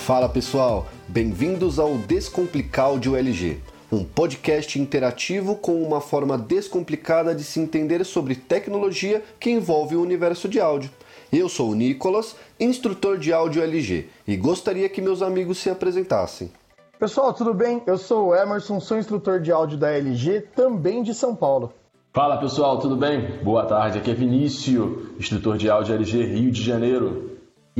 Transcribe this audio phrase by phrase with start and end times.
[0.00, 3.58] Fala pessoal, bem-vindos ao Descomplicáudio LG,
[3.92, 10.02] um podcast interativo com uma forma descomplicada de se entender sobre tecnologia que envolve o
[10.02, 10.90] universo de áudio.
[11.30, 16.50] Eu sou o Nicolas, instrutor de áudio LG, e gostaria que meus amigos se apresentassem.
[16.98, 17.82] Pessoal, tudo bem?
[17.86, 21.72] Eu sou o Emerson, sou instrutor de áudio da LG, também de São Paulo.
[22.12, 23.38] Fala pessoal, tudo bem?
[23.44, 27.29] Boa tarde, aqui é Vinícius, instrutor de áudio LG Rio de Janeiro.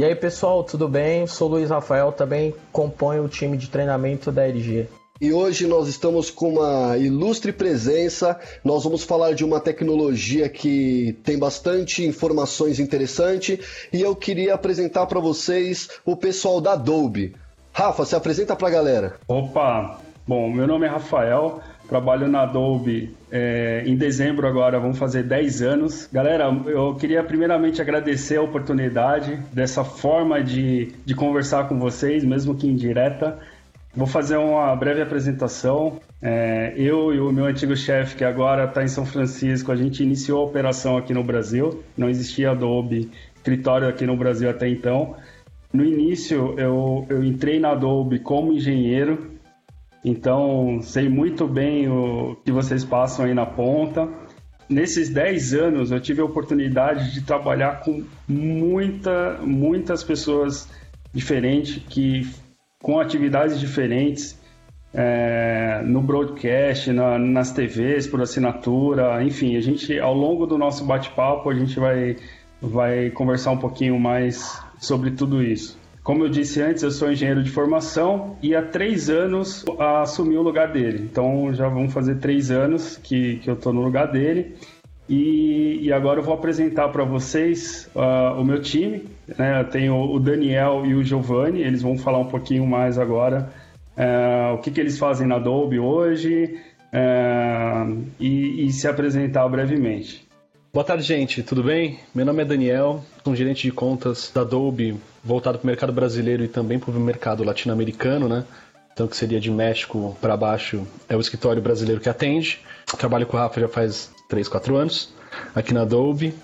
[0.00, 1.26] E aí pessoal, tudo bem?
[1.26, 4.88] Sou Luiz Rafael, também componho o time de treinamento da LG.
[5.20, 8.40] E hoje nós estamos com uma ilustre presença.
[8.64, 15.04] Nós vamos falar de uma tecnologia que tem bastante informações interessantes e eu queria apresentar
[15.04, 17.36] para vocês o pessoal da Adobe.
[17.70, 19.16] Rafa, se apresenta para a galera.
[19.28, 25.24] Opa, bom, meu nome é Rafael, trabalho na Adobe é, em dezembro agora, vamos fazer
[25.24, 26.08] 10 anos.
[26.10, 32.54] Galera, eu queria primeiramente agradecer a oportunidade dessa forma de, de conversar com vocês, mesmo
[32.54, 33.38] que indireta.
[33.94, 35.98] Vou fazer uma breve apresentação.
[36.22, 40.00] É, eu e o meu antigo chefe, que agora está em São Francisco, a gente
[40.00, 41.82] iniciou a operação aqui no Brasil.
[41.98, 45.16] Não existia Adobe escritório aqui no Brasil até então.
[45.72, 49.30] No início, eu, eu entrei na Adobe como engenheiro,
[50.04, 54.08] então, sei muito bem o que vocês passam aí na ponta.
[54.68, 60.68] Nesses 10 anos, eu tive a oportunidade de trabalhar com muita, muitas pessoas
[61.12, 62.26] diferentes, que
[62.82, 64.38] com atividades diferentes,
[64.94, 70.84] é, no broadcast, na, nas TVs, por assinatura, enfim, a gente, ao longo do nosso
[70.84, 72.16] bate-papo, a gente vai,
[72.60, 75.79] vai conversar um pouquinho mais sobre tudo isso.
[76.02, 80.42] Como eu disse antes, eu sou engenheiro de formação e há três anos assumi o
[80.42, 81.06] lugar dele.
[81.10, 84.56] Então já vão fazer três anos que, que eu estou no lugar dele.
[85.08, 89.08] E, e, agora eu vou apresentar para vocês uh, o meu time.
[89.36, 89.60] Né?
[89.60, 93.50] Eu tenho o Daniel e o Giovanni, eles vão falar um pouquinho mais agora
[93.96, 96.60] uh, o que, que eles fazem na Adobe hoje
[96.94, 100.28] uh, e, e se apresentar brevemente.
[100.72, 101.42] Boa tarde, gente.
[101.42, 101.98] Tudo bem?
[102.14, 105.92] Meu nome é Daniel, sou um gerente de contas da Adobe, voltado para o mercado
[105.92, 108.44] brasileiro e também para o mercado latino-americano, né?
[108.92, 112.60] Então, que seria de México para baixo, é o escritório brasileiro que atende.
[112.98, 115.12] Trabalho com o Rafa já faz 3, 4 anos,
[115.54, 116.34] aqui na Adobe.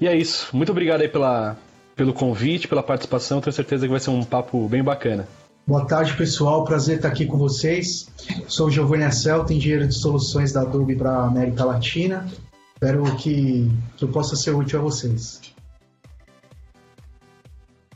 [0.00, 0.48] E é isso.
[0.56, 1.56] Muito obrigado aí pela,
[1.96, 3.40] pelo convite, pela participação.
[3.40, 5.26] Tenho certeza que vai ser um papo bem bacana.
[5.66, 6.64] Boa tarde, pessoal.
[6.64, 8.08] Prazer estar aqui com vocês.
[8.48, 12.26] Sou Giovanni Asselto, engenheiro de soluções da Adobe para América Latina.
[12.74, 15.40] Espero que, que eu possa ser útil a vocês.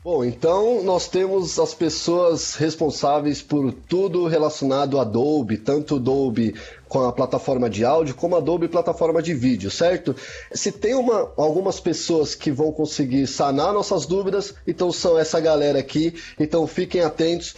[0.07, 6.55] Bom, então nós temos as pessoas responsáveis por tudo relacionado a Adobe, tanto Adobe
[6.87, 10.15] com a plataforma de áudio como a Adobe plataforma de vídeo, certo?
[10.53, 15.77] Se tem uma, algumas pessoas que vão conseguir sanar nossas dúvidas, então são essa galera
[15.77, 17.57] aqui, então fiquem atentos.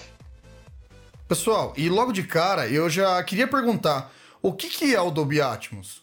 [1.28, 4.12] Pessoal, e logo de cara eu já queria perguntar,
[4.42, 6.02] o que, que é o Dolby Atmos?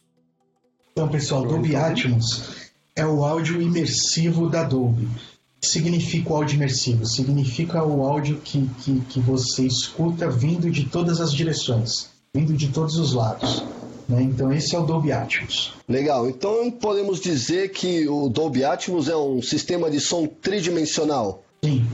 [0.93, 5.09] Então, pessoal, Dolby Atmos é o áudio imersivo da Dolby.
[5.57, 7.07] O que significa o áudio imersivo?
[7.07, 12.69] Significa o áudio que, que, que você escuta vindo de todas as direções, vindo de
[12.69, 13.65] todos os lados.
[14.09, 14.23] Né?
[14.23, 15.75] Então, esse é o Dolby Atmos.
[15.89, 21.43] Legal, então podemos dizer que o Dolby Atmos é um sistema de som tridimensional?
[21.65, 21.85] Sim.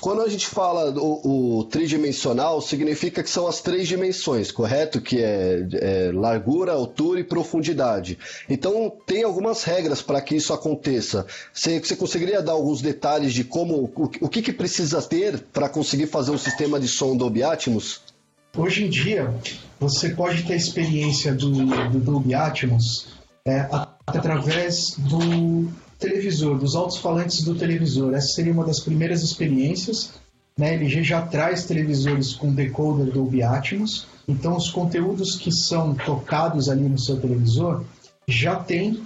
[0.00, 5.00] Quando a gente fala o, o, tridimensional, significa que são as três dimensões, correto?
[5.00, 8.18] Que é, é largura, altura e profundidade.
[8.48, 11.26] Então, tem algumas regras para que isso aconteça.
[11.52, 15.68] Você, você, conseguiria dar alguns detalhes de como, o, o que, que precisa ter para
[15.68, 18.00] conseguir fazer um sistema de som Dolby Atmos?
[18.56, 19.32] Hoje em dia,
[19.80, 23.08] você pode ter experiência do, do Dolby Atmos
[23.46, 23.66] é,
[24.06, 25.70] através do
[26.02, 28.12] televisor, dos altos-falantes do televisor.
[28.12, 30.12] Essa seria uma das primeiras experiências.
[30.58, 30.70] Né?
[30.70, 36.68] A LG já traz televisores com decoder Dolby Atmos, então os conteúdos que são tocados
[36.68, 37.84] ali no seu televisor
[38.28, 39.02] já tem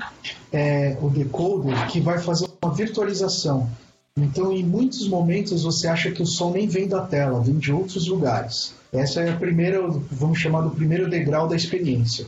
[0.52, 3.70] é, o decoder que vai fazer uma virtualização.
[4.18, 7.70] Então, em muitos momentos você acha que o som nem vem da tela, vem de
[7.70, 8.74] outros lugares.
[8.92, 12.26] Essa é a primeira, vamos chamar do primeiro degrau da experiência.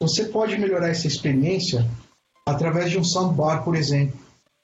[0.00, 1.88] Você pode melhorar essa experiência
[2.46, 4.18] através de um soundbar, por exemplo,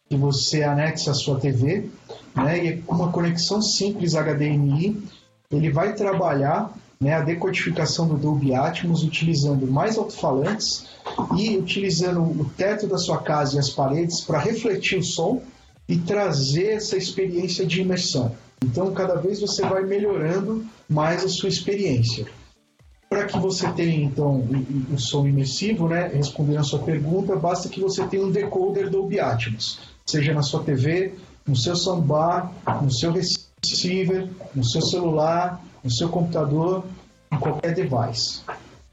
[0.08, 1.88] que você anexa à sua TV,
[2.34, 5.02] né, e com uma conexão simples HDMI,
[5.50, 10.86] ele vai trabalhar né, a decodificação do Dolby Atmos utilizando mais alto-falantes
[11.38, 15.42] e utilizando o teto da sua casa e as paredes para refletir o som
[15.88, 18.36] e trazer essa experiência de imersão.
[18.62, 22.26] Então, cada vez você vai melhorando mais a sua experiência.
[23.30, 24.44] Que você tenha, então,
[24.92, 29.20] o, som imersivo, né, respondendo a sua pergunta, basta que você tenha um decoder Dolby
[29.20, 31.14] Atmos, seja na sua TV,
[31.46, 36.84] no seu soundbar, no seu receiver, no seu celular, no seu computador,
[37.32, 38.42] em qualquer device.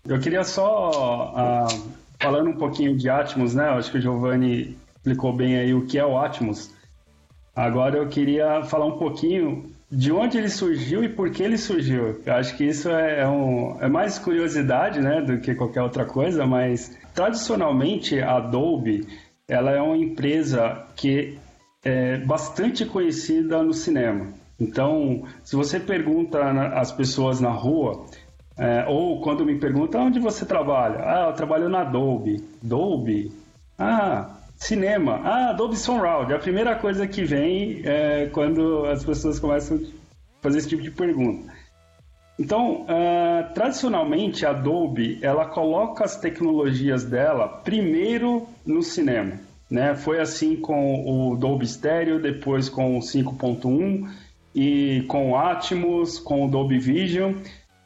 [0.06, 1.81] Eu queria só, uh,
[2.19, 3.69] falando um pouquinho de Atmos, né?
[3.69, 6.72] Acho que o Giovanni explicou bem aí o que é o Atmos.
[7.56, 12.22] Agora eu queria falar um pouquinho de onde ele surgiu e por que ele surgiu.
[12.25, 16.06] Eu acho que isso é, é, um, é mais curiosidade, né, do que qualquer outra
[16.06, 19.07] coisa, mas tradicionalmente a Adobe,
[19.48, 21.38] ela é uma empresa que
[21.84, 24.28] é bastante conhecida no cinema.
[24.60, 26.42] Então, se você pergunta
[26.74, 28.06] às pessoas na rua,
[28.57, 32.44] é, ou quando me perguntam onde você trabalha, ah, eu trabalho na Adobe.
[32.63, 33.31] Adobe?
[33.78, 35.21] Ah, cinema.
[35.24, 36.33] Ah, Adobe Surround.
[36.33, 39.80] É a primeira coisa que vem é, quando as pessoas começam a
[40.42, 41.54] fazer esse tipo de pergunta.
[42.39, 49.39] Então, uh, tradicionalmente, a Adobe ela coloca as tecnologias dela primeiro no cinema.
[49.69, 49.95] Né?
[49.95, 54.07] Foi assim com o Dolby Stereo, depois com o 5.1
[54.54, 57.33] e com o Atmos, com o Dolby Vision.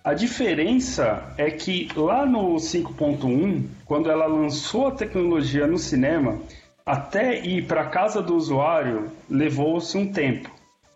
[0.03, 6.39] A diferença é que lá no 5.1, quando ela lançou a tecnologia no cinema,
[6.86, 10.50] até ir para a casa do usuário levou-se um tempo.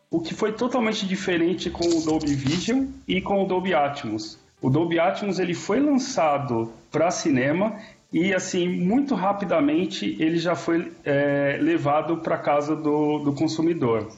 [0.09, 4.39] O que foi totalmente diferente com o Dolby Vision e com o Dolby Atmos.
[4.61, 7.77] O Dolby Atmos ele foi lançado para cinema
[8.11, 14.09] e assim muito rapidamente ele já foi é, levado para casa do, do consumidor.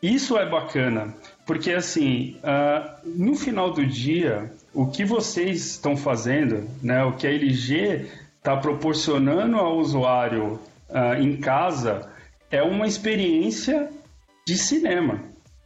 [0.00, 1.12] Isso é bacana,
[1.44, 7.26] porque assim, uh, no final do dia, o que vocês estão fazendo, né, o que
[7.26, 8.06] a LG
[8.38, 10.58] está proporcionando ao usuário
[10.88, 12.10] uh, em casa,
[12.50, 13.90] é uma experiência
[14.46, 15.20] de cinema.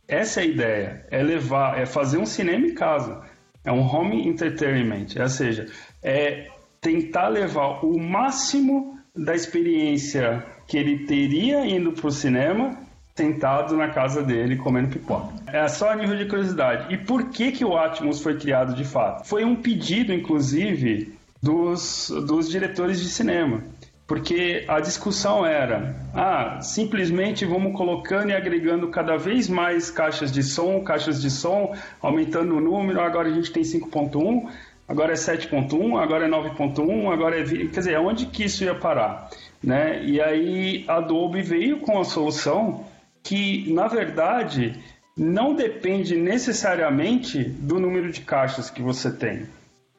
[0.08, 3.22] Essa é a ideia, é levar, é fazer um cinema em casa.
[3.64, 5.68] É um home entertainment, ou seja,
[6.02, 6.48] é
[6.80, 12.76] tentar levar o máximo da experiência que ele teria indo para o cinema
[13.14, 15.32] sentado na casa dele comendo pipoca.
[15.46, 16.92] É só a nível de curiosidade.
[16.92, 19.28] E por que, que o Atmos foi criado de fato?
[19.28, 23.62] Foi um pedido, inclusive, dos, dos diretores de cinema.
[24.06, 30.42] Porque a discussão era, ah, simplesmente vamos colocando e agregando cada vez mais caixas de
[30.42, 34.50] som, caixas de som, aumentando o número, agora a gente tem 5.1,
[34.86, 37.44] agora é 7.1, agora é 9.1, agora é...
[37.44, 39.30] Quer dizer, onde que isso ia parar?
[39.62, 40.04] Né?
[40.04, 42.84] E aí a Adobe veio com a solução
[43.22, 44.78] que, na verdade,
[45.16, 49.46] não depende necessariamente do número de caixas que você tem.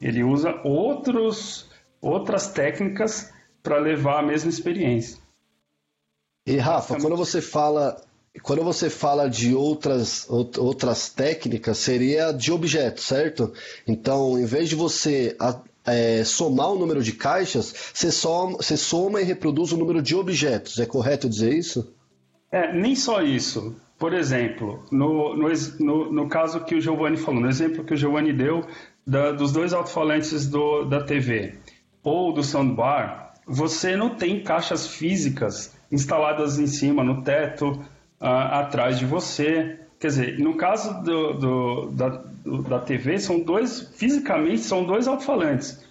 [0.04, 5.18] Ele usa outros, outras técnicas para levar a mesma experiência.
[6.46, 7.96] E Rafa, quando você fala
[8.42, 13.52] quando você fala de outras, outras técnicas, seria de objetos, certo?
[13.86, 15.36] Então, em vez de você
[15.86, 20.16] é, somar o número de caixas, você, soma, você soma e reproduz o número de
[20.16, 20.80] objetos.
[20.80, 21.94] É correto dizer isso?
[22.50, 23.76] É, nem só isso.
[23.96, 25.48] Por exemplo, no, no,
[25.78, 28.66] no, no caso que o Giovanni falou, no exemplo que o Giovanni deu
[29.06, 30.48] da, dos dois alto-falantes
[30.88, 31.54] da TV
[32.02, 37.70] ou do soundbar, você não tem caixas físicas instaladas em cima, no teto,
[38.20, 39.78] uh, atrás de você.
[39.98, 42.08] Quer dizer, no caso do, do, da,
[42.44, 45.82] do, da TV, são dois, fisicamente, são dois alto-falantes.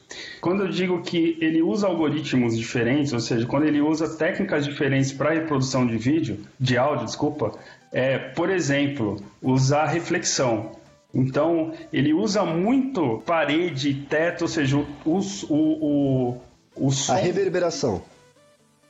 [0.41, 5.11] Quando eu digo que ele usa algoritmos diferentes, ou seja, quando ele usa técnicas diferentes
[5.11, 7.57] para reprodução de vídeo, de áudio, desculpa,
[7.91, 10.71] é, por exemplo, usar reflexão.
[11.13, 16.41] Então, ele usa muito parede, teto, ou seja, o, o, o,
[16.75, 17.13] o som...
[17.13, 18.03] A reverberação.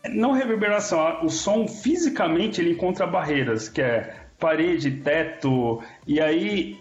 [0.09, 6.77] Não reverberação, o som fisicamente ele encontra barreiras, que é parede, teto, e aí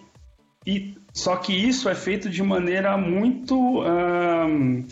[0.66, 4.87] e só que isso é feito de maneira muito, um,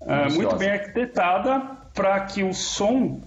[0.00, 1.60] uh, muito bem arquitetada
[1.92, 3.20] para que o som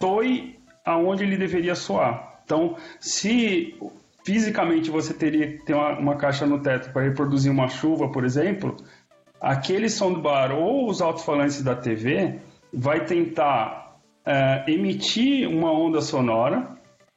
[0.00, 2.40] soe aonde ele deveria soar.
[2.44, 3.76] Então, se
[4.24, 8.24] fisicamente você teria que ter uma, uma caixa no teto para reproduzir uma chuva, por
[8.24, 8.76] exemplo,
[9.40, 12.38] aquele soundbar ou os alto-falantes da TV
[12.72, 16.68] vai tentar uh, emitir uma onda sonora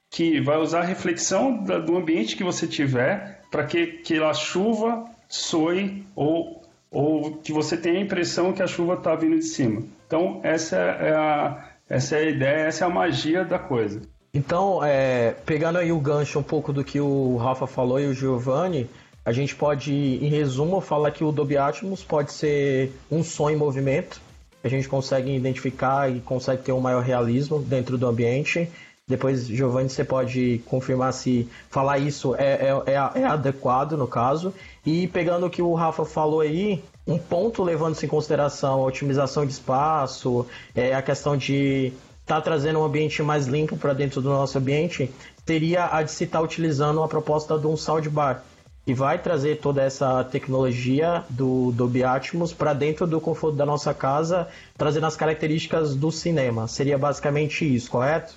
[0.10, 4.34] que vai usar a reflexão da, do ambiente que você tiver para que, que a
[4.34, 9.46] chuva soe ou, ou que você tenha a impressão que a chuva está vindo de
[9.46, 9.84] cima.
[10.06, 14.02] Então, essa é, a, essa é a ideia, essa é a magia da coisa.
[14.36, 18.14] Então, é, pegando aí o gancho um pouco do que o Rafa falou e o
[18.16, 18.90] Giovanni,
[19.24, 23.56] a gente pode, em resumo, falar que o Dolby Atmos pode ser um som em
[23.56, 24.20] movimento.
[24.64, 28.72] A gente consegue identificar e consegue ter um maior realismo dentro do ambiente.
[29.08, 34.52] Depois, Giovanni, você pode confirmar se falar isso é, é, é, é adequado no caso.
[34.84, 39.46] E pegando o que o Rafa falou aí, um ponto levando-se em consideração a otimização
[39.46, 44.30] de espaço, é, a questão de está trazendo um ambiente mais limpo para dentro do
[44.30, 45.12] nosso ambiente,
[45.46, 48.44] seria a de se estar tá utilizando a proposta de um soundbar,
[48.86, 53.94] que vai trazer toda essa tecnologia do Dolby Atmos para dentro do conforto da nossa
[53.94, 56.68] casa, trazendo as características do cinema.
[56.68, 58.36] Seria basicamente isso, correto?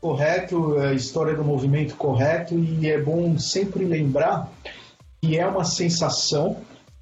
[0.00, 4.50] Correto, a história do movimento correto e é bom sempre lembrar
[5.20, 6.56] que é uma sensação,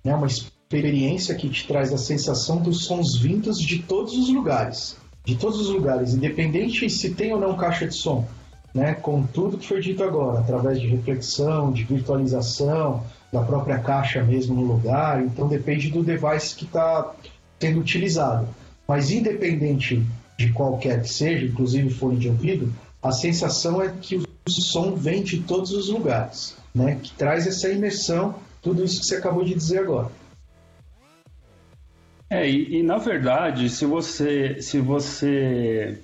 [0.05, 4.97] né, uma experiência que te traz a sensação dos sons vindos de todos os lugares,
[5.29, 8.27] de todos os lugares, independente se tem ou não caixa de som
[8.75, 14.23] né, com tudo que foi dito agora, através de reflexão, de virtualização, da própria caixa
[14.23, 15.23] mesmo no lugar.
[15.23, 17.15] Então depende do device que está
[17.61, 18.49] sendo utilizado.
[18.87, 20.03] Mas independente
[20.39, 25.23] de qualquer que seja, inclusive fone de ouvido, a sensação é que o som vem
[25.23, 29.55] de todos os lugares, né, que traz essa imersão, tudo isso que você acabou de
[29.55, 30.09] dizer agora.
[32.31, 35.99] É, e, e na verdade, se você, se você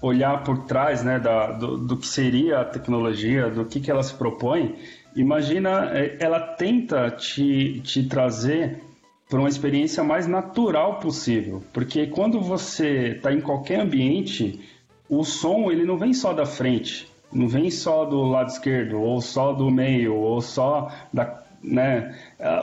[0.00, 4.02] olhar por trás né, da, do, do, que seria a tecnologia, do que, que ela
[4.02, 4.74] se propõe,
[5.14, 8.82] imagina, é, ela tenta te, te trazer
[9.28, 11.62] para uma experiência mais natural possível.
[11.72, 14.60] Porque quando você está em qualquer ambiente,
[15.08, 19.20] o som ele não vem só da frente, não vem só do lado esquerdo, ou
[19.20, 21.44] só do meio, ou só da.
[21.66, 22.14] Né?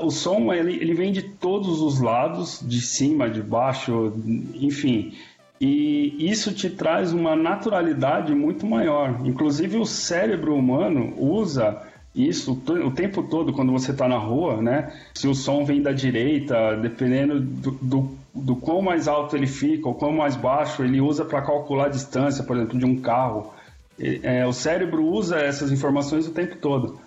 [0.02, 4.14] O som ele, ele vem de todos os lados, de cima, de baixo,
[4.56, 5.14] enfim.
[5.60, 9.22] E isso te traz uma naturalidade muito maior.
[9.26, 11.82] Inclusive, o cérebro humano usa
[12.16, 14.94] isso o tempo todo quando você está na rua, né?
[15.16, 19.88] Se o som vem da direita, dependendo do, do, do quão mais alto ele fica
[19.88, 23.52] ou quão mais baixo, ele usa para calcular a distância, por exemplo, de um carro.
[24.00, 27.00] É, o cérebro usa essas informações o tempo todo.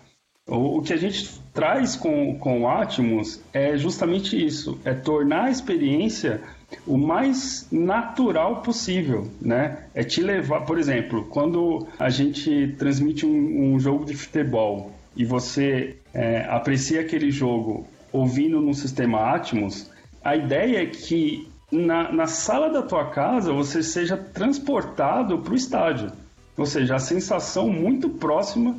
[0.49, 5.50] O, que a gente traz com, com o Atmos é justamente isso: é tornar a
[5.50, 6.41] experiência
[6.87, 9.87] o mais natural possível, né?
[9.93, 15.25] É te levar, por exemplo, quando a gente transmite um, um jogo de futebol e
[15.25, 19.91] você é, aprecia aquele jogo ouvindo no sistema Atmos,
[20.25, 25.57] a ideia é que na, na sala da tua casa você seja transportado para o
[25.57, 26.12] estádio.
[26.57, 28.76] Ou seja, a sensação muito próxima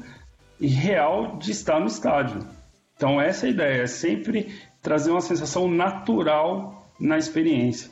[0.60, 2.46] e real de estar no estádio.
[2.96, 7.92] Então essa é a ideia, é sempre trazer uma sensação natural na experiência.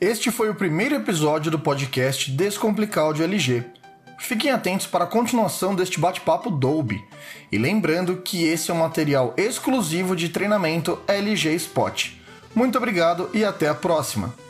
[0.00, 3.64] Este foi o primeiro episódio do podcast Descomplicar de LG.
[4.18, 7.02] Fiquem atentos para a continuação deste bate-papo Dolby.
[7.50, 12.12] E lembrando que esse é um material exclusivo de treinamento LG Spot.
[12.54, 14.49] Muito obrigado e até a próxima!